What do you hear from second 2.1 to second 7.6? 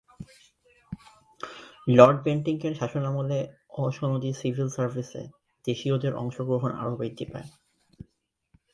বেন্টিঙ্কের শাসনামলে অ-সনদী সিভিল সার্ভিসে দেশিয়দের অংশগ্রহণ আরও বৃদ্ধি পায়।